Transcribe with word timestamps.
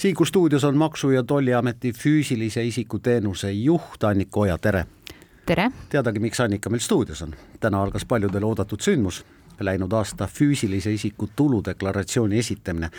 Siiku 0.00 0.24
stuudios 0.24 0.64
on 0.64 0.76
Maksu- 0.76 1.10
ja 1.10 1.22
Tolliameti 1.22 1.92
füüsilise 1.92 2.64
isiku 2.64 2.98
teenuse 2.98 3.52
juht 3.52 4.04
Annika 4.04 4.40
Oja, 4.40 4.58
tere! 4.58 4.86
tere! 5.46 5.70
teadagi, 5.88 6.18
miks 6.18 6.40
Annika 6.40 6.70
meil 6.70 6.80
stuudios 6.80 7.22
on. 7.22 7.34
täna 7.60 7.82
algas 7.82 8.04
paljudele 8.08 8.46
oodatud 8.46 8.80
sündmus, 8.80 9.18
läinud 9.60 9.92
aasta 9.92 10.24
füüsilise 10.26 10.94
isiku 10.94 11.28
tuludeklaratsiooni 11.36 12.38
esitamine. 12.38 12.90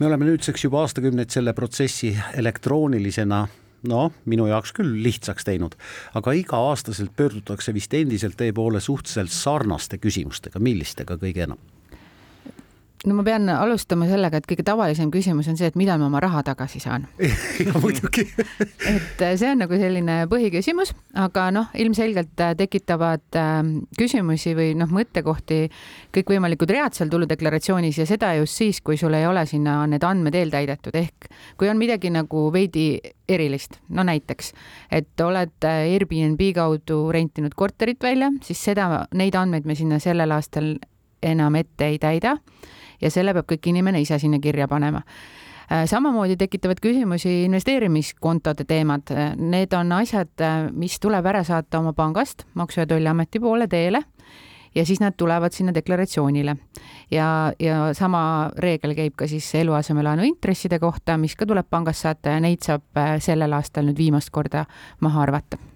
me 0.00 0.06
oleme 0.06 0.24
nüüdseks 0.24 0.64
juba 0.64 0.80
aastakümneid 0.80 1.30
selle 1.30 1.52
protsessi 1.52 2.18
elektroonilisena 2.34 3.46
noh, 3.88 4.12
minu 4.24 4.46
jaoks 4.46 4.72
küll 4.72 5.02
lihtsaks 5.02 5.44
teinud, 5.44 5.78
aga 6.14 6.32
iga-aastaselt 6.32 7.14
pöördutakse 7.16 7.74
vist 7.74 7.94
endiselt 7.94 8.36
teie 8.36 8.52
poole 8.52 8.80
suhteliselt 8.80 9.30
sarnaste 9.30 9.98
küsimustega, 9.98 10.58
millistega 10.58 11.14
kõige 11.22 11.46
enam? 11.46 11.62
No 13.06 13.14
ma 13.18 13.24
pean 13.26 13.48
alustama 13.50 14.06
sellega, 14.06 14.38
et 14.38 14.46
kõige 14.46 14.64
tavalisem 14.66 15.10
küsimus 15.12 15.48
on 15.50 15.56
see, 15.58 15.68
et 15.70 15.78
millal 15.78 15.98
ma 15.98 16.06
oma 16.06 16.20
raha 16.22 16.42
tagasi 16.46 16.80
saan. 16.82 17.08
Muidugi. 17.82 18.24
Et 18.92 19.22
äh, 19.22 19.34
see 19.38 19.50
on 19.50 19.62
nagu 19.64 19.78
selline 19.78 20.18
põhiküsimus, 20.30 20.92
aga 21.18 21.48
noh, 21.54 21.70
ilmselgelt 21.78 22.42
äh, 22.44 22.54
tekitavad 22.58 23.38
ähm, 23.38 23.72
küsimusi 23.98 24.54
või 24.58 24.72
noh, 24.78 24.90
mõttekohti 24.92 25.64
kõikvõimalikud 26.14 26.70
read 26.74 26.96
seal 26.96 27.10
tuludeklaratsioonis 27.12 28.02
ja 28.02 28.06
seda 28.08 28.34
just 28.38 28.60
siis, 28.60 28.82
kui 28.84 28.98
sul 29.00 29.16
ei 29.18 29.26
ole 29.26 29.44
sinna 29.50 29.80
need 29.90 30.04
andmed 30.06 30.36
eeltäidetud, 30.38 30.94
ehk 30.98 31.30
kui 31.58 31.70
on 31.72 31.80
midagi 31.80 32.12
nagu 32.14 32.46
veidi 32.54 32.86
erilist, 33.32 33.80
no 33.90 34.04
näiteks, 34.06 34.52
et 34.94 35.26
oled 35.26 35.66
äh, 35.66 35.88
Airbnb 35.96 36.42
kaudu 36.54 37.04
rentinud 37.14 37.56
korterit 37.58 38.02
välja, 38.02 38.30
siis 38.46 38.62
seda, 38.62 39.08
neid 39.18 39.34
andmeid 39.38 39.66
me 39.66 39.78
sinna 39.78 39.98
sellel 40.02 40.38
aastal 40.38 40.76
enam 41.22 41.54
ette 41.58 41.86
ei 41.86 42.00
täida 42.02 42.36
ja 43.02 43.10
selle 43.10 43.34
peab 43.34 43.48
kõik 43.50 43.70
inimene 43.72 44.00
ise 44.00 44.18
sinna 44.22 44.40
kirja 44.42 44.68
panema 44.68 45.02
äh, 45.02 45.84
samamoodi 45.90 46.36
tekitavad 46.40 46.80
küsimusi 46.82 47.42
investeerimiskontode 47.46 48.64
teemad. 48.68 49.12
Need 49.36 49.74
on 49.78 49.92
asjad, 49.98 50.32
äh, 50.40 50.70
mis 50.72 50.98
tuleb 51.00 51.26
ära 51.26 51.44
saata 51.44 51.82
oma 51.82 51.92
pangast 51.92 52.46
Maksu- 52.54 52.82
ja 52.82 52.86
Tolliameti 52.86 53.40
poole 53.40 53.68
teele 53.68 54.02
ja 54.74 54.86
siis 54.86 55.00
nad 55.00 55.12
tulevad 55.16 55.52
sinna 55.52 55.74
deklaratsioonile. 55.74 56.56
ja, 57.10 57.52
ja 57.58 57.94
sama 57.94 58.50
reegel 58.58 58.94
käib 58.94 59.14
ka 59.16 59.26
siis 59.26 59.54
eluasemelaenu 59.54 60.22
intresside 60.22 60.78
kohta, 60.78 61.18
mis 61.18 61.36
ka 61.36 61.46
tuleb 61.46 61.66
pangast 61.70 62.06
saata 62.06 62.36
ja 62.36 62.40
neid 62.40 62.64
saab 62.64 62.96
äh, 62.96 63.18
sellel 63.20 63.52
aastal 63.52 63.86
nüüd 63.86 63.98
viimast 63.98 64.30
korda 64.30 64.64
maha 65.00 65.22
arvata 65.22 65.71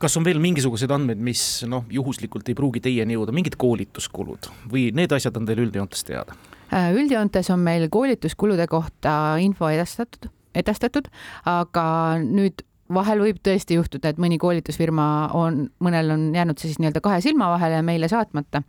kas 0.00 0.16
on 0.16 0.24
veel 0.24 0.40
mingisuguseid 0.42 0.92
andmeid, 0.94 1.20
mis 1.22 1.42
noh, 1.68 1.84
juhuslikult 1.92 2.48
ei 2.48 2.56
pruugi 2.58 2.82
teieni 2.84 3.18
jõuda, 3.18 3.34
mingid 3.36 3.58
koolituskulud 3.60 4.48
või 4.70 4.88
need 4.96 5.12
asjad 5.12 5.36
on 5.36 5.48
teil 5.48 5.62
üldjoontes 5.66 6.06
teada? 6.08 6.36
Äh, 6.72 6.92
üldjoontes 6.96 7.50
on 7.52 7.62
meil 7.66 7.88
koolituskulude 7.92 8.66
kohta 8.70 9.36
info 9.42 9.68
edastatud, 9.72 10.30
edastatud, 10.56 11.10
aga 11.50 11.84
nüüd 12.22 12.64
vahel 12.94 13.22
võib 13.22 13.38
tõesti 13.44 13.76
juhtuda, 13.78 14.10
et 14.10 14.18
mõni 14.20 14.38
koolitusfirma 14.40 15.04
on, 15.38 15.62
mõnel 15.82 16.14
on 16.14 16.24
jäänud 16.34 16.58
see 16.58 16.70
siis 16.70 16.80
nii-öelda 16.82 17.02
kahe 17.04 17.20
silma 17.24 17.50
vahele 17.52 17.78
ja 17.78 17.84
meile 17.86 18.08
saatmata. 18.10 18.62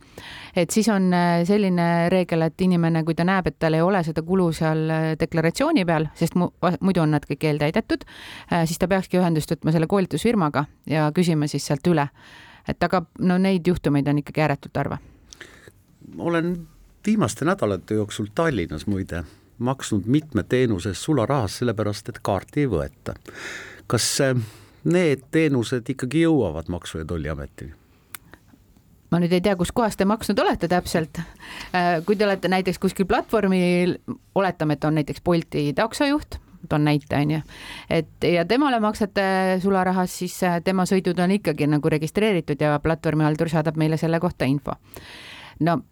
et 0.56 0.70
siis 0.70 0.88
on 0.88 1.12
äh, 1.14 1.42
selline 1.48 2.08
reegel, 2.12 2.42
et 2.46 2.60
inimene, 2.60 3.04
kui 3.04 3.14
ta 3.14 3.24
näeb, 3.24 3.50
et 3.50 3.58
tal 3.58 3.74
ei 3.74 3.82
ole 3.82 4.02
seda 4.04 4.22
kulu 4.22 4.50
seal 4.52 4.84
äh, 4.90 5.08
deklaratsiooni 5.20 5.84
peal, 5.84 6.08
sest 6.14 6.36
mu, 6.38 6.52
muidu 6.80 7.02
on 7.02 7.14
nad 7.16 7.26
kõik 7.28 7.48
eeltäidetud, 7.50 8.06
äh, 8.52 8.64
siis 8.66 8.78
ta 8.78 8.88
peakski 8.88 9.18
ühendust 9.20 9.50
võtma 9.54 9.74
selle 9.74 9.90
koolitusfirmaga 9.90 10.66
ja 10.90 11.10
küsima 11.14 11.50
siis 11.50 11.66
sealt 11.66 11.86
üle. 11.86 12.08
et 12.68 12.82
aga 12.82 13.02
no 13.18 13.38
neid 13.38 13.66
juhtumeid 13.66 14.08
on 14.08 14.18
ikkagi 14.22 14.40
ääretult 14.40 14.76
harva. 14.76 14.98
olen 16.18 16.56
viimaste 17.06 17.44
nädalate 17.44 17.94
jooksul 17.94 18.26
Tallinnas 18.34 18.86
muide 18.86 19.24
maksnud 19.58 20.06
mitme 20.06 20.42
teenuse 20.42 20.94
sularahas, 20.94 21.58
sellepärast 21.58 22.08
et 22.08 22.18
kaarti 22.22 22.60
ei 22.60 22.70
võeta 22.70 23.14
kas 23.92 24.08
äh, 24.24 24.34
need 24.88 25.28
teenused 25.34 25.88
ikkagi 25.92 26.24
jõuavad 26.24 26.70
Maksu- 26.72 27.02
ja 27.02 27.08
Tolliametini? 27.08 27.74
ma 29.12 29.18
nüüd 29.20 29.34
ei 29.36 29.42
tea, 29.44 29.52
kuskohast 29.60 29.98
te 30.00 30.06
maksnud 30.08 30.38
olete 30.40 30.70
täpselt. 30.72 31.18
Äh, 31.76 31.98
kui 32.06 32.16
te 32.16 32.24
olete 32.24 32.48
näiteks 32.48 32.78
kuskil 32.80 33.04
platvormil, 33.04 33.98
oletame, 34.34 34.78
et 34.78 34.86
on 34.88 34.96
näiteks 34.96 35.20
Bolti 35.20 35.66
taksojuht, 35.76 36.38
toon 36.70 36.86
näite, 36.88 37.18
on 37.18 37.34
ju, 37.34 37.40
et 37.92 38.24
ja 38.24 38.46
temale 38.48 38.78
maksate 38.80 39.58
sularahas, 39.60 40.14
siis 40.22 40.38
äh, 40.48 40.62
tema 40.64 40.86
sõidud 40.88 41.20
on 41.20 41.36
ikkagi 41.36 41.68
nagu 41.68 41.92
registreeritud 41.92 42.64
ja 42.64 42.78
platvormihaldur 42.80 43.52
saadab 43.52 43.76
meile 43.76 44.00
selle 44.00 44.20
kohta 44.22 44.48
info. 44.48 44.78
no 45.60 45.82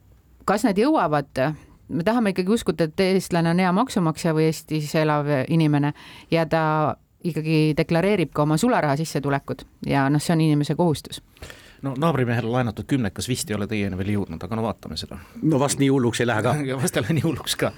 kas 0.49 0.65
need 0.65 0.81
jõuavad, 0.81 1.45
me 1.93 2.09
tahame 2.09 2.33
ikkagi 2.33 2.57
uskuda, 2.57 2.89
et 2.89 3.05
eestlane 3.05 3.53
on 3.53 3.61
hea 3.61 3.77
maksumaksja 3.77 4.33
või 4.33 4.49
Eestis 4.49 4.95
elav 4.97 5.29
inimene 5.53 5.93
ja 6.33 6.49
ta 6.49 6.65
ikkagi 7.25 7.75
deklareerib 7.77 8.33
ka 8.35 8.43
oma 8.43 8.57
sularaha 8.61 8.97
sissetulekud 8.97 9.65
ja 9.87 10.09
noh, 10.11 10.23
see 10.23 10.35
on 10.37 10.45
inimese 10.47 10.75
kohustus 10.79 11.23
no 11.83 11.95
naabrimehele 11.99 12.49
laenatud 12.49 12.85
kümnekas 12.87 13.29
vist 13.29 13.51
ei 13.51 13.57
ole 13.57 13.67
teieni 13.67 13.99
veel 13.99 14.13
jõudnud, 14.15 14.43
aga 14.45 14.57
no 14.57 14.65
vaatame 14.65 14.97
seda. 15.01 15.19
no 15.43 15.61
vast 15.61 15.81
nii 15.81 15.89
hulluks 15.89 16.21
ei 16.21 16.29
lähe 16.29 16.45
ka. 16.45 16.55
vast 16.83 16.97
ei 16.97 17.05
lähe 17.07 17.17
nii 17.19 17.27
hulluks 17.27 17.57
ka. 17.61 17.73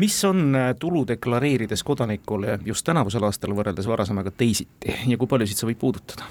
mis 0.00 0.18
on 0.28 0.54
äh, 0.54 0.70
tulu 0.78 1.06
deklareerides 1.08 1.84
kodanikule 1.86 2.58
just 2.66 2.86
tänavusel 2.86 3.24
aastal 3.28 3.56
võrreldes 3.56 3.88
varasemaga 3.88 4.30
teisiti 4.30 4.94
ja 5.06 5.18
kui 5.18 5.30
paljusid 5.30 5.60
see 5.60 5.72
võib 5.72 5.82
puudutada? 5.84 6.28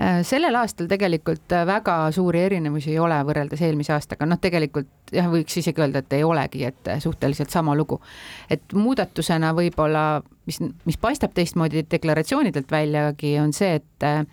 Äh, 0.00 0.24
sellel 0.26 0.56
aastal 0.58 0.88
tegelikult 0.90 1.52
äh, 1.54 1.62
väga 1.66 2.08
suuri 2.10 2.40
erinevusi 2.48 2.90
ei 2.90 2.98
ole 2.98 3.14
võrreldes 3.28 3.60
eelmise 3.62 3.92
aastaga, 3.94 4.26
noh, 4.26 4.40
tegelikult 4.42 5.12
jah, 5.14 5.28
võiks 5.30 5.54
isegi 5.60 5.84
öelda, 5.84 6.00
et 6.02 6.16
ei 6.16 6.24
olegi, 6.26 6.64
et 6.66 6.88
äh, 6.90 6.98
suhteliselt 6.98 7.54
sama 7.54 7.76
lugu. 7.78 8.00
et 8.50 8.74
muudatusena 8.74 9.52
võib-olla, 9.54 10.24
mis, 10.50 10.58
mis 10.84 10.98
paistab 10.98 11.30
teistmoodi 11.36 11.84
deklaratsioonidelt 11.90 12.74
väljagi, 12.74 13.36
on 13.38 13.52
see, 13.54 13.76
et 13.78 14.24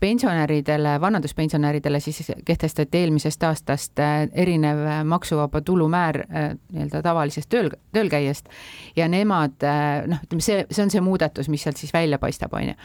pensionäridele, 0.00 0.98
vanaduspensionäridele 1.00 2.00
siis 2.00 2.28
kehtestati 2.44 3.00
eelmisest 3.00 3.42
aastast 3.48 4.00
erinev 4.32 4.84
maksuvaba 5.08 5.60
tulumäär 5.64 6.22
nii-öelda 6.28 7.02
tavalisest 7.04 7.48
tööl, 7.52 7.72
töölkäijast 7.92 8.52
ja 8.96 9.08
nemad 9.08 9.64
noh, 10.12 10.22
ütleme 10.28 10.44
see, 10.44 10.64
see 10.68 10.84
on 10.84 10.92
see 10.92 11.04
muudatus, 11.04 11.48
mis 11.52 11.64
sealt 11.64 11.80
siis 11.80 11.92
välja 11.96 12.20
paistab, 12.20 12.52
on 12.56 12.72
ju 12.72 12.78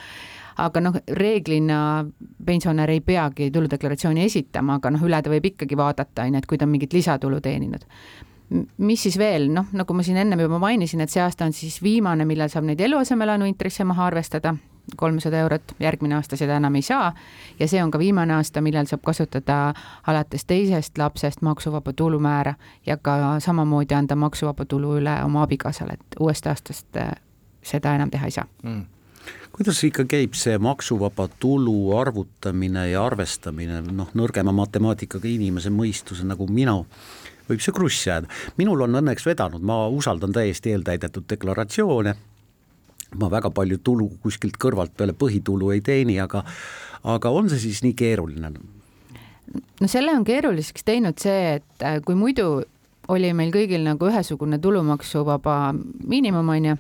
aga 0.57 0.81
noh, 0.81 0.99
reeglina 1.11 2.05
pensionär 2.45 2.89
ei 2.89 3.01
peagi 3.01 3.49
tuludeklaratsiooni 3.51 4.23
esitama, 4.25 4.79
aga 4.79 4.93
noh, 4.95 5.03
üle 5.03 5.21
ta 5.21 5.31
võib 5.31 5.49
ikkagi 5.51 5.77
vaadata, 5.77 6.23
on 6.23 6.37
ju, 6.37 6.43
et 6.43 6.47
kui 6.49 6.59
ta 6.59 6.67
on 6.67 6.71
mingit 6.75 6.93
lisatulu 6.93 7.41
teeninud. 7.43 7.83
Mis 8.77 9.01
siis 9.01 9.17
veel, 9.17 9.49
noh, 9.51 9.65
nagu 9.73 9.93
ma 9.97 10.05
siin 10.05 10.19
ennem 10.21 10.45
juba 10.45 10.59
mainisin, 10.61 11.01
et 11.01 11.09
see 11.09 11.23
aasta 11.23 11.47
on 11.47 11.53
siis 11.53 11.81
viimane, 11.83 12.27
millal 12.29 12.51
saab 12.53 12.67
neid 12.69 12.79
eluasemelaenu 12.79 13.47
intresse 13.49 13.83
maha 13.83 14.05
arvestada, 14.11 14.53
kolmsada 14.95 15.39
eurot, 15.41 15.73
järgmine 15.81 16.15
aasta 16.15 16.37
seda 16.37 16.59
enam 16.61 16.75
ei 16.77 16.85
saa. 16.85 17.09
ja 17.59 17.67
see 17.67 17.83
on 17.83 17.91
ka 17.91 17.99
viimane 17.99 18.35
aasta, 18.37 18.61
millal 18.61 18.85
saab 18.85 19.01
kasutada 19.01 19.73
alates 20.07 20.45
teisest 20.45 20.97
lapsest 20.97 21.41
maksuvaba 21.41 21.93
tulumäära 21.93 22.53
ja 22.85 22.97
ka 22.97 23.39
samamoodi 23.39 23.97
anda 23.97 24.15
maksuvaba 24.15 24.65
tulu 24.65 24.97
üle 25.01 25.23
oma 25.25 25.43
abikaasale, 25.43 25.97
et 25.97 26.19
uuest 26.19 26.47
aastast 26.47 27.01
äh, 27.01 27.11
seda 27.63 27.95
enam 27.95 28.13
teha 28.13 28.29
ei 28.29 28.31
saa. 28.31 28.45
Mm 28.63 28.85
kuidas 29.55 29.83
ikka 29.87 30.03
käib 30.09 30.35
see 30.35 30.57
maksuvaba 30.59 31.27
tulu 31.39 31.95
arvutamine 31.97 32.89
ja 32.91 33.05
arvestamine, 33.05 33.81
noh, 33.87 34.09
nõrgema 34.17 34.51
matemaatikaga 34.55 35.29
inimese 35.31 35.71
mõistuse 35.71 36.27
nagu 36.27 36.47
mina, 36.51 36.75
võib 37.49 37.63
see 37.63 37.75
krussi 37.75 38.09
jääda. 38.09 38.27
minul 38.57 38.81
on 38.87 39.01
õnneks 39.01 39.25
vedanud, 39.25 39.63
ma 39.63 39.85
usaldan 39.87 40.35
täiesti 40.35 40.75
eeltäidetud 40.75 41.27
deklaratsioone, 41.29 42.15
ma 43.15 43.31
väga 43.31 43.49
palju 43.49 43.79
tulu 43.83 44.09
kuskilt 44.21 44.59
kõrvalt 44.59 44.95
peale 44.97 45.13
põhitulu 45.13 45.71
ei 45.71 45.81
teeni, 45.81 46.19
aga 46.19 46.43
aga 47.03 47.29
on 47.29 47.49
see 47.49 47.61
siis 47.69 47.83
nii 47.85 47.93
keeruline? 47.93 48.51
no 49.81 49.87
selle 49.87 50.11
on 50.11 50.23
keeruliseks 50.25 50.83
teinud 50.83 51.21
see, 51.21 51.59
et 51.59 51.85
äh, 51.85 52.01
kui 52.03 52.15
muidu 52.17 52.65
oli 53.07 53.31
meil 53.37 53.51
kõigil 53.53 53.85
nagu 53.85 54.09
ühesugune 54.09 54.59
tulumaksuvaba 54.59 55.75
miinimum, 56.07 56.49
on 56.49 56.71
ju 56.71 56.77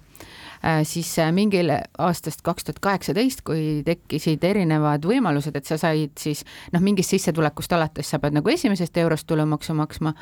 siis 0.83 1.09
äh, 1.19 1.31
mingil 1.31 1.69
aastast 2.01 2.41
kaks 2.45 2.65
tuhat 2.65 2.79
kaheksateist, 2.81 3.43
kui 3.45 3.83
tekkisid 3.85 4.43
erinevad 4.43 5.03
võimalused, 5.05 5.53
et 5.57 5.67
sa 5.69 5.77
said 5.77 6.15
siis 6.19 6.41
noh, 6.73 6.81
mingist 6.81 7.13
sissetulekust 7.13 7.73
alates 7.77 8.09
sa 8.09 8.19
pead 8.21 8.33
nagu 8.37 8.49
esimesest 8.49 8.97
eurost 8.97 9.27
tulumaksu 9.29 9.75
maksma, 9.77 10.15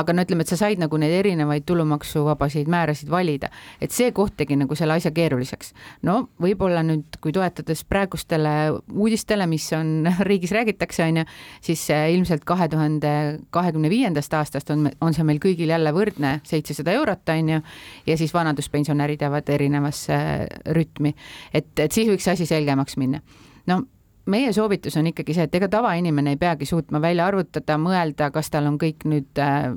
aga 0.00 0.14
no 0.16 0.24
ütleme, 0.24 0.46
et 0.46 0.52
sa 0.52 0.56
said 0.60 0.80
nagu 0.80 0.96
neid 1.00 1.12
erinevaid 1.18 1.66
tulumaksuvabasid 1.68 2.70
määrasid 2.72 3.12
valida, 3.12 3.50
et 3.80 3.92
see 3.92 4.08
koht 4.16 4.38
tegi 4.40 4.56
nagu 4.56 4.78
selle 4.78 4.96
asja 4.96 5.12
keeruliseks. 5.12 5.74
no 6.08 6.30
võib-olla 6.40 6.82
nüüd, 6.86 7.20
kui 7.20 7.34
toetades 7.36 7.84
praegustele 7.84 8.54
uudistele, 8.94 9.46
mis 9.50 9.68
on 9.76 10.08
riigis 10.30 10.54
räägitakse, 10.56 11.04
on 11.10 11.22
ju, 11.22 11.26
siis 11.68 11.84
äh, 11.92 12.08
ilmselt 12.14 12.48
kahe 12.48 12.70
tuhande 12.72 13.12
kahekümne 13.52 13.92
viiendast 13.92 14.32
aastast 14.34 14.72
on, 14.72 14.88
on 15.00 15.12
see 15.16 15.28
meil 15.28 15.42
kõigil 15.42 15.68
jälle 15.68 15.92
võrdne, 15.92 16.38
seitsesada 16.48 16.96
eurot, 16.96 17.28
on 17.36 17.54
ju, 17.56 17.62
ja 18.08 18.16
siis 18.16 18.32
vanaduspensionärid 18.34 19.20
jäävad 19.20 19.48
erineva 19.52 19.89
erinevasse 19.90 20.74
rütmi. 20.74 21.14
et, 21.54 21.78
et 21.78 21.92
siis 21.92 22.08
võiks 22.08 22.28
asi 22.30 22.46
selgemaks 22.46 22.96
minna. 22.96 23.20
no 23.66 23.82
meie 24.26 24.52
soovitus 24.52 24.96
on 24.96 25.06
ikkagi 25.10 25.34
see, 25.34 25.44
et 25.48 25.54
ega 25.54 25.68
tavainimene 25.68 26.30
ei 26.30 26.36
peagi 26.36 26.66
suutma 26.66 27.00
välja 27.00 27.26
arvutada, 27.26 27.78
mõelda, 27.78 28.30
kas 28.30 28.50
tal 28.50 28.66
on 28.66 28.78
kõik 28.78 29.04
nüüd 29.04 29.38
äh, 29.38 29.72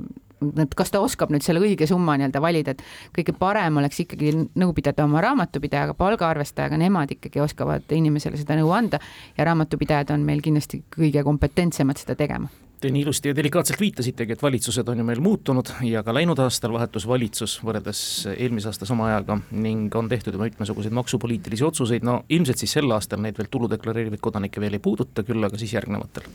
et 0.59 0.75
kas 0.75 0.91
ta 0.91 0.99
oskab 0.99 1.31
nüüd 1.31 1.41
selle 1.41 1.61
õige 1.63 1.87
summa 1.87 2.17
nii-öelda 2.19 2.41
valida, 2.43 2.71
et 2.71 2.83
kõige 3.15 3.33
parem 3.37 3.77
oleks 3.79 4.01
ikkagi 4.03 4.33
nõu 4.59 4.73
pidada 4.75 5.05
oma 5.05 5.21
raamatupidajaga, 5.23 5.95
palgaarvestajaga, 5.95 6.77
nemad 6.77 7.15
ikkagi 7.15 7.39
oskavad 7.39 7.87
inimesele 7.95 8.37
seda 8.37 8.59
nõu 8.59 8.73
anda 8.75 8.99
ja 9.37 9.47
raamatupidajad 9.47 10.11
on 10.11 10.27
meil 10.27 10.43
kindlasti 10.43 10.83
kõige 10.91 11.23
kompetentsemad 11.23 11.97
seda 11.97 12.19
tegema 12.19 12.51
Te 12.83 12.89
nii 12.91 13.05
ilusti 13.05 13.29
ja 13.31 13.35
delikaatselt 13.37 13.79
viitasitegi, 13.79 14.35
et 14.35 14.41
valitsused 14.43 14.89
on 14.91 14.99
ju 14.99 15.03
meil 15.07 15.21
muutunud 15.23 15.69
ja 15.87 16.01
ka 16.03 16.11
läinud 16.11 16.39
aastal 16.43 16.73
vahetus 16.75 17.05
valitsus 17.07 17.53
võrreldes 17.63 18.01
eelmise 18.33 18.67
aasta 18.73 18.83
sama 18.89 19.05
ajaga 19.07 19.37
ning 19.55 19.95
on 19.95 20.09
tehtud 20.11 20.35
juba 20.35 20.49
mitmesuguseid 20.49 20.97
maksupoliitilisi 20.97 21.63
otsuseid, 21.63 22.03
no 22.03 22.17
ilmselt 22.27 22.59
siis 22.59 22.75
sel 22.75 22.91
aastal 22.91 23.23
neid 23.23 23.39
veel 23.39 23.47
tulu 23.53 23.69
deklareerivaid 23.71 24.19
kodanikke 24.27 24.59
veel 24.59 24.75
ei 24.75 24.83
puuduta, 24.83 25.23
küll 25.23 25.47
aga 25.47 25.61
siis 25.61 25.71
järgnevatel 25.77 26.27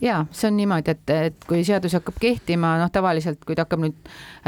ja 0.00 0.24
see 0.32 0.48
on 0.48 0.56
niimoodi, 0.56 0.90
et, 0.94 1.10
et 1.10 1.46
kui 1.48 1.62
seadus 1.66 1.92
hakkab 1.98 2.16
kehtima, 2.20 2.74
noh, 2.80 2.90
tavaliselt 2.92 3.42
kui 3.46 3.56
ta 3.56 3.66
hakkab 3.66 3.82
nüüd 3.84 3.96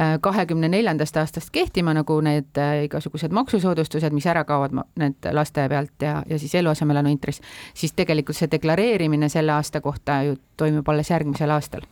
äh, 0.00 0.16
kahekümne 0.22 0.70
neljandast 0.72 1.16
aastast 1.20 1.52
kehtima, 1.54 1.94
nagu 1.96 2.20
need 2.24 2.60
äh, 2.60 2.84
igasugused 2.86 3.34
maksusoodustused, 3.36 4.14
mis 4.16 4.28
ära 4.30 4.44
kaovad 4.48 4.76
need 5.00 5.30
laste 5.36 5.66
pealt 5.68 6.06
ja, 6.06 6.20
ja 6.28 6.38
siis 6.40 6.54
eluasemelaenu 6.62 7.12
intress, 7.12 7.44
siis 7.74 7.92
tegelikult 7.96 8.38
see 8.38 8.50
deklareerimine 8.50 9.28
selle 9.32 9.52
aasta 9.56 9.82
kohta 9.84 10.22
ju 10.28 10.38
toimub 10.56 10.88
alles 10.88 11.12
järgmisel 11.12 11.52
aastal 11.56 11.84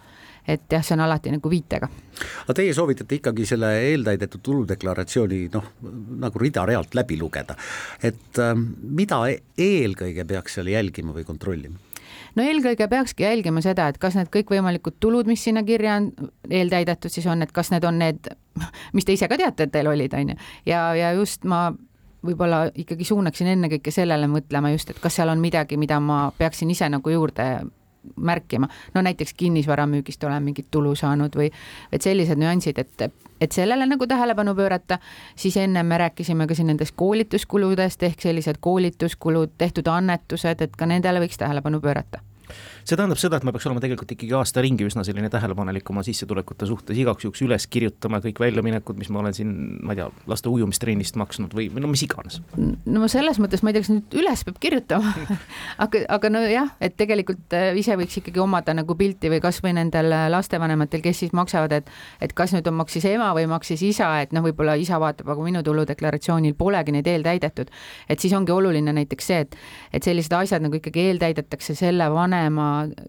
et 0.49 0.65
jah, 0.73 0.81
see 0.85 0.95
on 0.97 1.03
alati 1.05 1.33
nagu 1.35 1.51
viitega. 1.53 1.89
aga 2.47 2.55
teie 2.57 2.73
soovitate 2.75 3.19
ikkagi 3.19 3.45
selle 3.47 3.75
eeltäidetud 3.91 4.41
tuludeklaratsiooni 4.47 5.43
noh, 5.53 5.67
nagu 6.25 6.41
rida-realt 6.41 6.97
läbi 6.97 7.19
lugeda, 7.21 7.59
et 8.03 8.41
äh, 8.41 8.55
mida 8.57 9.21
eelkõige 9.29 10.25
peaks 10.25 10.57
seal 10.57 10.73
jälgima 10.73 11.13
või 11.13 11.29
kontrollima? 11.29 11.88
No 12.37 12.45
eelkõige 12.47 12.89
peakski 12.89 13.27
jälgima 13.27 13.63
seda, 13.65 13.89
et 13.89 13.99
kas 13.99 14.17
need 14.19 14.31
kõikvõimalikud 14.35 14.99
tulud, 15.01 15.29
mis 15.31 15.43
sinna 15.45 15.65
kirja 15.67 15.99
on 16.01 16.13
eeltäidetud, 16.51 17.13
siis 17.13 17.27
on, 17.27 17.43
et 17.43 17.53
kas 17.53 17.73
need 17.75 17.85
on 17.89 17.99
need, 18.01 18.31
mis 18.97 19.09
te 19.09 19.17
ise 19.17 19.29
ka 19.29 19.39
teate, 19.41 19.69
et 19.69 19.75
teil 19.75 19.91
olid, 19.91 20.15
on 20.15 20.35
ju, 20.35 20.39
ja, 20.69 20.89
ja 20.99 21.13
just 21.19 21.45
ma 21.49 21.69
võib-olla 22.25 22.67
ikkagi 22.75 23.07
suunaksin 23.07 23.53
ennekõike 23.55 23.93
sellele 23.95 24.27
mõtlema 24.31 24.73
just, 24.75 24.91
et 24.91 24.99
kas 25.03 25.19
seal 25.19 25.31
on 25.31 25.43
midagi, 25.43 25.79
mida 25.79 26.01
ma 26.03 26.29
peaksin 26.39 26.71
ise 26.75 26.89
nagu 26.91 27.13
juurde 27.13 27.49
märkima, 28.17 28.69
no 28.95 29.03
näiteks 29.03 29.35
kinnisvaramüügist 29.35 30.25
olen 30.25 30.43
mingit 30.43 30.71
tulu 30.71 30.95
saanud 30.95 31.37
või 31.37 31.51
et 31.93 32.03
sellised 32.03 32.39
nüansid, 32.39 32.79
et, 32.79 33.11
et 33.41 33.53
sellele 33.53 33.87
nagu 33.87 34.07
tähelepanu 34.07 34.55
pöörata, 34.55 34.99
siis 35.37 35.57
enne 35.57 35.83
me 35.83 35.99
rääkisime 35.99 36.47
ka 36.47 36.55
siin 36.55 36.73
nendest 36.73 36.97
koolituskuludest 36.97 38.03
ehk 38.03 38.23
sellised 38.23 38.61
koolituskulud, 38.61 39.55
tehtud 39.59 39.87
annetused, 39.87 40.63
et 40.63 40.77
ka 40.77 40.87
nendele 40.87 41.23
võiks 41.25 41.39
tähelepanu 41.39 41.81
pöörata 41.81 42.28
see 42.89 42.97
tähendab 42.97 43.21
seda, 43.21 43.39
et 43.39 43.45
ma 43.45 43.53
peaks 43.53 43.67
olema 43.69 43.83
tegelikult 43.83 44.15
ikkagi 44.15 44.33
aasta 44.39 44.63
ringi 44.65 44.87
üsna 44.89 45.05
selline 45.05 45.29
tähelepanelik 45.33 45.91
oma 45.93 46.03
sissetulekute 46.07 46.67
suhtes, 46.69 46.97
igaks 46.97 47.27
juhuks 47.27 47.43
üles 47.45 47.67
kirjutama 47.69 48.21
kõik 48.25 48.41
väljaminekud, 48.41 48.97
mis 49.01 49.11
ma 49.13 49.21
olen 49.23 49.37
siin, 49.37 49.51
ma 49.85 49.93
ei 49.93 50.01
tea, 50.01 50.09
laste 50.31 50.49
ujumistrennist 50.49 51.19
maksnud 51.21 51.53
või, 51.57 51.69
või 51.73 51.85
no 51.85 51.91
mis 51.93 52.05
iganes. 52.07 52.41
no 52.57 53.11
selles 53.13 53.41
mõttes 53.43 53.63
ma 53.63 53.73
ei 53.73 53.77
tea, 53.77 53.85
kas 53.85 53.93
nüüd 53.93 54.17
üles 54.23 54.45
peab 54.49 54.61
kirjutama 54.63 55.13
aga, 55.85 56.05
aga 56.17 56.33
nojah, 56.33 56.73
et 56.85 56.97
tegelikult 57.01 57.57
äh, 57.59 57.71
ise 57.79 57.99
võiks 58.01 58.21
ikkagi 58.23 58.43
omada 58.43 58.75
nagu 58.77 58.97
pilti 58.99 59.33
või 59.33 59.43
kasvõi 59.45 59.75
nendel 59.77 60.09
äh, 60.15 60.27
lastevanematel, 60.33 61.05
kes 61.05 61.25
siis 61.25 61.37
maksavad, 61.37 61.77
et 61.77 61.93
et 62.25 62.33
kas 62.37 62.55
nüüd 62.57 62.67
on 62.71 62.79
maksis 62.81 63.05
ema 63.11 63.31
või 63.37 63.45
maksis 63.51 63.83
isa, 63.85 64.09
et 64.23 64.33
noh, 64.37 64.47
võib-olla 64.47 64.79
isa 64.81 64.97
vaatab, 65.01 65.29
aga 65.35 65.45
minu 65.45 65.63
tuludeklaratsioonil 65.67 66.57
polegi 66.59 66.97
neid 66.97 67.07
eeltäidetud. 67.11 67.69
et 68.09 68.21
siis 68.21 68.33
ongi 68.33 68.53
oluline 68.53 68.97
näiteks 68.97 69.29
see, 69.29 69.45
et, 69.45 69.57
et 69.93 70.03
sellised 70.03 70.33
asjad 70.33 70.65
nagu 70.65 70.81
ikkagi 70.81 71.11
eeltäidetakse 71.11 71.77
selle 71.77 72.09
vanema 72.13 72.38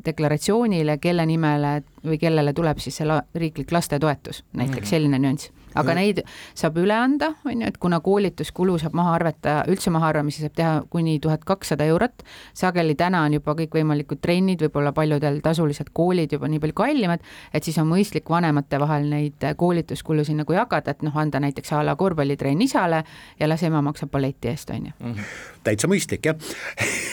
deklaratsioonile, 0.05 0.97
kelle 0.97 1.25
nimele 1.25 1.73
või 2.05 2.19
kellele 2.21 2.53
tuleb 2.53 2.79
siis 2.83 2.99
see 3.01 3.07
la, 3.07 3.21
riiklik 3.35 3.71
lastetoetus, 3.71 4.43
näiteks 4.53 4.85
mhm. 4.85 4.89
selline 4.93 5.19
nüanss. 5.19 5.51
Aga 5.77 5.95
neid 5.97 6.21
saab 6.57 6.77
üle 6.81 6.95
anda, 6.95 7.33
on 7.45 7.63
ju, 7.63 7.69
et 7.69 7.77
kuna 7.81 7.99
koolituskulu 8.03 8.77
saab 8.81 8.95
maha 8.97 9.15
arvata, 9.17 9.55
üldse 9.69 9.91
mahaarvamisi 9.93 10.45
saab 10.45 10.55
teha 10.57 10.73
kuni 10.89 11.17
tuhat 11.23 11.45
kakssada 11.47 11.87
eurot, 11.89 12.23
sageli 12.57 12.95
täna 12.99 13.23
on 13.27 13.37
juba 13.37 13.55
kõikvõimalikud 13.59 14.21
trennid, 14.23 14.63
võib-olla 14.65 14.93
paljudel 14.95 15.41
tasulised 15.45 15.91
koolid 15.93 16.33
juba 16.35 16.49
nii 16.51 16.61
palju 16.63 16.77
kallimad, 16.81 17.25
et 17.53 17.67
siis 17.67 17.77
on 17.81 17.89
mõistlik 17.91 18.29
vanemate 18.29 18.79
vahel 18.81 19.09
neid 19.11 19.45
koolituskulusid 19.59 20.39
nagu 20.39 20.57
jagada, 20.57 20.95
et 20.95 21.05
noh, 21.05 21.15
anda 21.19 21.41
näiteks 21.43 21.73
a 21.75 21.83
la 21.85 21.95
korvpallitrenn 21.99 22.61
isale 22.65 23.03
ja 23.39 23.49
las 23.49 23.63
ema 23.67 23.83
maksab 23.85 24.11
balleti 24.13 24.51
eest, 24.51 24.73
on 24.73 24.89
ju. 24.89 24.97
Mhm. 24.99 25.31
täitsa 25.63 25.87
mõistlik, 25.91 26.25
jah 26.25 26.35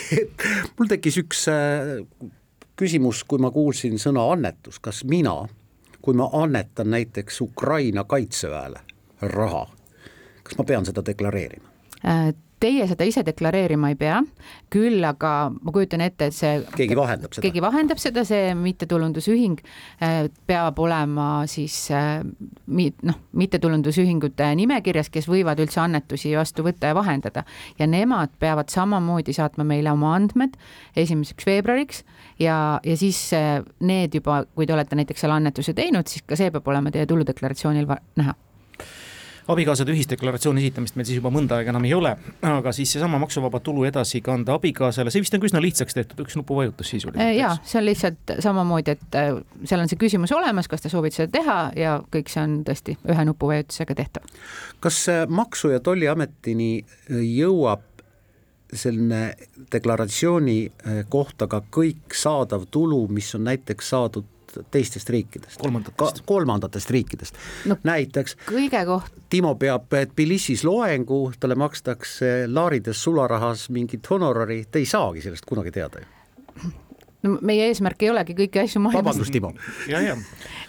mul 0.76 0.88
tekkis 0.88 1.20
üks 1.23 1.47
äh, 1.53 2.03
küsimus, 2.76 3.23
kui 3.29 3.41
ma 3.43 3.50
kuulsin 3.55 4.00
sõna 4.00 4.26
annetus, 4.32 4.79
kas 4.82 5.03
mina, 5.08 5.35
kui 6.06 6.14
ma 6.14 6.29
annetan 6.32 6.91
näiteks 6.91 7.41
Ukraina 7.41 8.05
kaitseväele 8.05 8.81
raha, 9.23 9.67
kas 10.43 10.58
ma 10.58 10.64
pean 10.64 10.87
seda 10.87 11.03
deklareerima? 11.06 11.69
Teie 12.61 12.87
seda 12.88 13.05
ise 13.05 13.20
deklareerima 13.26 13.91
ei 13.93 13.97
pea, 14.00 14.23
küll 14.73 15.05
aga 15.05 15.32
ma 15.53 15.73
kujutan 15.75 16.00
ette, 16.00 16.31
et 16.31 16.37
see 16.37 16.55
keegi 16.76 16.97
vahendab 16.97 17.35
seda, 17.35 17.43
keegi 17.44 17.61
vahendab 17.61 18.00
seda, 18.00 18.25
see 18.25 18.55
mittetulundusühing 18.56 19.58
äh, 20.00 20.31
peab 20.49 20.81
olema 20.81 21.29
siis 21.50 21.76
äh, 21.93 22.23
noh, 22.25 23.19
mittetulundusühingute 23.37 24.49
nimekirjas, 24.62 25.11
kes 25.12 25.29
võivad 25.29 25.61
üldse 25.61 25.82
annetusi 25.85 26.32
vastu 26.37 26.64
võtta 26.64 26.93
ja 26.93 26.97
vahendada. 26.97 27.44
Ja 27.76 27.91
nemad 27.91 28.32
peavad 28.41 28.73
samamoodi 28.73 29.37
saatma 29.37 29.67
meile 29.69 29.93
oma 29.93 30.14
andmed 30.17 30.56
esimeseks 30.97 31.47
veebruariks 31.47 32.03
ja, 32.41 32.81
ja 32.81 32.97
siis 32.97 33.20
äh, 33.37 33.61
need 33.85 34.17
juba, 34.17 34.44
kui 34.56 34.64
te 34.64 34.76
olete 34.76 34.97
näiteks 34.97 35.26
selle 35.26 35.37
annetuse 35.37 35.76
teinud, 35.76 36.08
siis 36.08 36.25
ka 36.25 36.41
see 36.41 36.49
peab 36.55 36.73
olema 36.73 36.94
teie 36.94 37.05
tuludeklaratsioonil 37.11 37.93
näha 38.17 38.37
abikaasade 39.48 39.94
ühisdeklaratsiooni 39.94 40.64
esitamist 40.64 40.96
meil 40.98 41.06
siis 41.08 41.20
juba 41.20 41.31
mõnda 41.34 41.58
aega 41.58 41.72
enam 41.72 41.87
ei 41.87 41.94
ole, 41.94 42.12
aga 42.46 42.72
siis 42.75 42.93
seesama 42.96 43.20
maksuvaba 43.22 43.60
tulu 43.64 43.87
edasi 43.88 44.20
kanda 44.25 44.56
abikaasale, 44.58 45.12
see 45.14 45.22
vist 45.22 45.37
on 45.37 45.43
ka 45.43 45.50
üsna 45.50 45.62
lihtsaks 45.62 45.96
tehtud, 45.96 46.22
üks 46.25 46.38
nupuvajutus 46.38 46.90
sisuliselt. 46.94 47.22
Äh, 47.22 47.37
ja 47.38 47.52
see 47.62 47.81
on 47.81 47.87
lihtsalt 47.88 48.37
samamoodi, 48.44 48.96
et 48.96 49.19
äh, 49.19 49.32
seal 49.64 49.82
on 49.82 49.90
see 49.93 50.00
küsimus 50.00 50.34
olemas, 50.37 50.70
kas 50.70 50.84
te 50.84 50.93
soovite 50.93 51.22
seda 51.22 51.32
teha 51.38 51.58
ja 51.78 51.98
kõik 52.12 52.32
see 52.32 52.43
on 52.43 52.60
tõesti 52.66 52.96
ühe 53.06 53.26
nupuvajutusega 53.31 53.98
tehtav. 53.98 54.31
kas 54.81 55.04
Maksu- 55.28 55.72
ja 55.75 55.81
Tolliametini 55.81 56.70
jõuab 57.10 57.84
selline 58.72 59.37
deklaratsiooni 59.72 60.58
kohta 61.08 61.46
ka 61.46 61.62
kõik 61.70 62.16
saadav 62.19 62.66
tulu, 62.70 63.06
mis 63.08 63.34
on 63.38 63.46
näiteks 63.46 63.93
saadud 63.94 64.26
teistest 64.70 65.11
riikidest. 65.11 65.61
kolmandatest. 65.61 66.23
kolmandatest 66.26 66.91
riikidest 66.91 67.41
no,. 67.67 67.79
näiteks 67.85 68.37
kõige 68.47 68.85
koht-. 68.88 69.23
Timo 69.31 69.55
peab 69.58 69.91
Tbilisis 70.12 70.64
loengu, 70.64 71.32
talle 71.41 71.55
makstakse 71.58 72.47
laarides 72.47 73.03
sularahas 73.03 73.69
mingit 73.70 74.06
honorari, 74.10 74.65
te 74.70 74.79
ei 74.79 74.86
saagi 74.86 75.25
sellest 75.25 75.48
kunagi 75.48 75.75
teada 75.75 76.03
ju 76.03 76.15
no 77.27 77.39
meie 77.43 77.69
eesmärk 77.70 78.03
ei 78.05 78.10
olegi 78.13 78.36
kõiki 78.39 78.63
asju 78.63 78.82
maailmas. 78.82 79.05
vabandust, 79.05 79.32
Timo. 79.32 79.53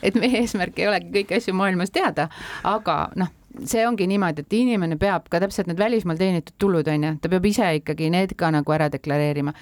et 0.04 0.16
meie 0.16 0.42
eesmärk 0.42 0.80
ei 0.80 0.88
olegi 0.90 1.12
kõiki 1.20 1.38
asju 1.38 1.54
maailmas 1.58 1.94
teada, 1.94 2.30
aga 2.68 2.98
noh, 3.20 3.32
see 3.66 3.86
ongi 3.88 4.08
niimoodi, 4.10 4.44
et 4.46 4.54
inimene 4.58 4.98
peab 5.00 5.28
ka 5.32 5.40
täpselt 5.44 5.70
need 5.70 5.80
välismaal 5.80 6.20
teenitud 6.20 6.56
tulud, 6.60 6.88
on 6.88 7.06
ju, 7.08 7.14
ta 7.22 7.32
peab 7.32 7.46
ise 7.50 7.70
ikkagi 7.80 8.10
need 8.14 8.36
ka 8.38 8.52
nagu 8.54 8.74
ära 8.76 8.90
deklareerima. 8.94 9.54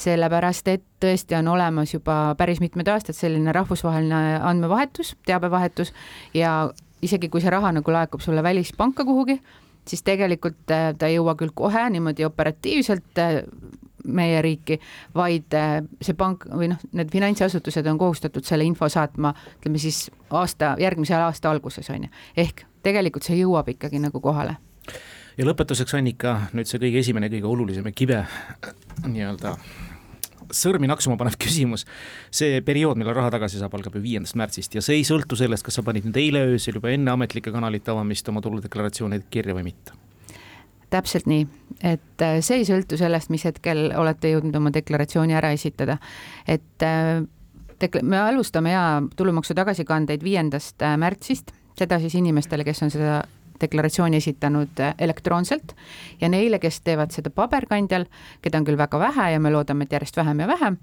sellepärast, 0.00 0.68
et 0.68 0.84
tõesti 1.00 1.38
on 1.38 1.48
olemas 1.54 1.94
juba 1.94 2.34
päris 2.38 2.60
mitmed 2.60 2.88
aastad 2.88 3.16
selline 3.16 3.52
rahvusvaheline 3.52 4.40
andmevahetus, 4.42 5.14
teabevahetus 5.26 5.92
ja 6.34 6.72
isegi 7.02 7.28
kui 7.28 7.42
see 7.44 7.52
raha 7.52 7.72
nagu 7.76 7.92
laekub 7.92 8.22
sulle 8.24 8.42
välispanka 8.42 9.04
kuhugi, 9.04 9.38
siis 9.88 10.02
tegelikult 10.02 10.70
äh, 10.72 10.92
ta 10.98 11.10
ei 11.10 11.18
jõua 11.18 11.36
küll 11.38 11.54
kohe 11.54 11.86
niimoodi 11.92 12.24
operatiivselt 12.24 13.20
äh, 13.20 13.40
meie 14.04 14.42
riiki, 14.44 14.78
vaid 15.16 15.54
äh, 15.56 15.78
see 16.02 16.16
pank 16.18 16.46
või 16.50 16.70
noh, 16.72 16.80
need 16.92 17.12
finantsasutused 17.12 17.86
on 17.90 17.98
kohustatud 18.00 18.44
selle 18.44 18.66
info 18.68 18.88
saatma, 18.92 19.34
ütleme 19.58 19.80
siis 19.80 20.06
aasta, 20.30 20.74
järgmise 20.80 21.16
aasta 21.16 21.52
alguses 21.52 21.90
on 21.92 22.08
ju, 22.08 22.14
ehk 22.44 22.64
tegelikult 22.84 23.26
see 23.26 23.40
jõuab 23.40 23.72
ikkagi 23.74 24.02
nagu 24.02 24.20
kohale. 24.24 24.56
ja 25.38 25.48
lõpetuseks, 25.48 25.96
Annika, 25.98 26.36
nüüd 26.52 26.70
see 26.70 26.82
kõige 26.82 27.02
esimene, 27.02 27.32
kõige 27.32 27.50
olulisem 27.50 27.90
ja 27.90 27.96
kibe 27.96 28.22
nii-öelda 29.06 29.56
sõrmi 30.54 30.88
naksuma 30.90 31.16
panev 31.20 31.38
küsimus. 31.44 31.86
see 32.30 32.60
periood, 32.62 32.98
millal 33.00 33.16
raha 33.18 33.32
tagasi 33.34 33.60
saab, 33.60 33.74
algab 33.74 33.96
ju 33.98 34.04
viiendast 34.04 34.38
märtsist 34.38 34.74
ja 34.74 34.84
see 34.84 35.00
ei 35.00 35.08
sõltu 35.08 35.38
sellest, 35.38 35.66
kas 35.66 35.80
sa 35.80 35.86
panid 35.86 36.06
nüüd 36.08 36.20
eile 36.20 36.46
öösel 36.54 36.80
juba 36.80 36.92
enne 36.94 37.14
ametlike 37.14 37.52
kanalite 37.54 37.92
avamist 37.94 38.28
oma 38.28 38.44
tuludeklaratsioonid 38.44 39.28
kirja 39.30 39.56
või 39.56 39.70
mitte 39.70 40.00
täpselt 40.94 41.26
nii, 41.26 41.46
et 41.82 42.22
äh, 42.22 42.38
see 42.44 42.60
ei 42.60 42.66
sõltu 42.68 42.98
sellest, 43.00 43.32
mis 43.34 43.42
hetkel 43.48 43.88
olete 43.98 44.30
jõudnud 44.30 44.54
oma 44.60 44.70
deklaratsiooni 44.74 45.34
ära 45.34 45.50
esitada. 45.56 45.98
et 46.46 46.82
äh, 46.86 47.24
me 48.02 48.18
alustame 48.20 48.72
ja 48.72 49.02
tulumaksu 49.16 49.56
tagasikandeid 49.58 50.22
viiendast 50.22 50.82
äh, 50.82 50.96
märtsist 51.00 51.50
seda 51.78 51.98
siis 51.98 52.14
inimestele, 52.14 52.64
kes 52.64 52.82
on 52.82 52.90
seda 52.94 53.22
deklaratsiooni 53.60 54.16
esitanud 54.16 54.80
äh, 54.80 54.94
elektroonselt 54.98 55.74
ja 56.20 56.28
neile, 56.28 56.58
kes 56.58 56.80
teevad 56.84 57.14
seda 57.14 57.30
paberkandjal, 57.30 58.06
keda 58.42 58.60
on 58.60 58.66
küll 58.66 58.78
väga 58.78 58.98
vähe 58.98 59.30
ja 59.34 59.40
me 59.40 59.52
loodame, 59.52 59.86
et 59.86 59.94
järjest 59.94 60.16
vähem 60.16 60.42
ja 60.42 60.48
vähem, 60.50 60.78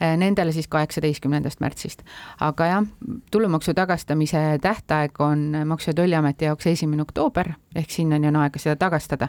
äh, 0.00 0.16
nendele 0.20 0.52
siis 0.52 0.68
kaheksateistkümnendast 0.68 1.60
märtsist. 1.60 2.02
aga 2.40 2.66
jah, 2.66 2.84
tulumaksu 3.30 3.74
tagastamise 3.74 4.58
tähtaeg 4.60 5.20
on 5.20 5.52
Maksu- 5.64 5.90
ja 5.90 5.94
Tolliameti 5.94 6.44
jaoks 6.44 6.66
esimene 6.66 7.02
oktoober, 7.02 7.52
ehk 7.74 7.90
sinnani 7.90 8.28
on 8.28 8.36
aega 8.36 8.58
seda 8.58 8.76
tagastada. 8.76 9.28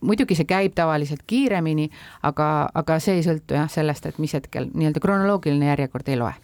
muidugi 0.00 0.34
see 0.34 0.44
käib 0.44 0.74
tavaliselt 0.74 1.22
kiiremini, 1.26 1.90
aga, 2.22 2.68
aga 2.74 2.98
see 2.98 3.18
ei 3.18 3.22
sõltu 3.22 3.54
jah 3.54 3.70
sellest, 3.70 4.06
et 4.06 4.18
mis 4.18 4.32
hetkel 4.34 4.70
nii-öelda 4.74 5.00
kronoloogiline 5.00 5.66
järjekord 5.66 6.08
ei 6.08 6.16
loe 6.16 6.34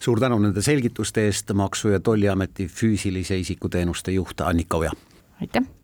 suur 0.00 0.20
tänu 0.20 0.38
nende 0.38 0.62
selgituste 0.62 1.26
eest, 1.26 1.50
Maksu- 1.54 1.92
ja 1.92 2.00
Tolliameti 2.00 2.68
füüsilise 2.68 3.38
isiku 3.38 3.68
teenuste 3.68 4.12
juht 4.12 4.40
Annika 4.40 4.76
Oja. 4.76 4.92
aitäh 5.40 5.77